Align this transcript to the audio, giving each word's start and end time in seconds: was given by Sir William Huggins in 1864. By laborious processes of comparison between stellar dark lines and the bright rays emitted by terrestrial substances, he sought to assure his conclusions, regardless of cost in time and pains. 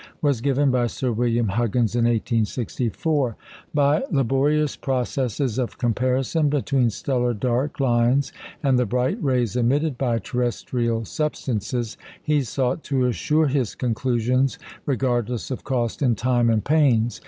was 0.19 0.41
given 0.41 0.71
by 0.71 0.87
Sir 0.87 1.11
William 1.11 1.47
Huggins 1.49 1.93
in 1.93 2.05
1864. 2.05 3.35
By 3.71 4.03
laborious 4.09 4.75
processes 4.75 5.59
of 5.59 5.77
comparison 5.77 6.49
between 6.49 6.89
stellar 6.89 7.35
dark 7.35 7.79
lines 7.79 8.33
and 8.63 8.79
the 8.79 8.87
bright 8.87 9.19
rays 9.21 9.55
emitted 9.55 9.99
by 9.99 10.17
terrestrial 10.17 11.05
substances, 11.05 11.97
he 12.19 12.41
sought 12.41 12.83
to 12.85 13.05
assure 13.05 13.45
his 13.45 13.75
conclusions, 13.75 14.57
regardless 14.87 15.51
of 15.51 15.63
cost 15.63 16.01
in 16.01 16.15
time 16.15 16.49
and 16.49 16.65
pains. 16.65 17.19